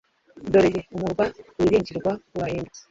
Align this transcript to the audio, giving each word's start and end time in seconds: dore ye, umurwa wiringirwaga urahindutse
dore 0.51 0.69
ye, 0.75 0.81
umurwa 0.95 1.25
wiringirwaga 1.59 2.21
urahindutse 2.35 2.79